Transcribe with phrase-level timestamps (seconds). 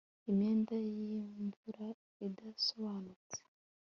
[0.29, 1.87] Imyenda yimvura
[2.27, 3.39] idasobanutse